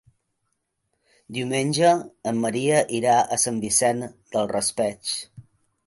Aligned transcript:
Diumenge 1.37 1.91
en 2.33 2.41
Maria 2.47 2.81
irà 3.03 3.17
a 3.21 3.41
Sant 3.47 3.63
Vicent 3.67 4.05
del 4.35 4.53
Raspeig. 4.57 5.19